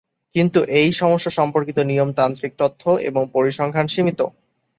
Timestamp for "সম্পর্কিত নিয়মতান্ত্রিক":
1.39-2.53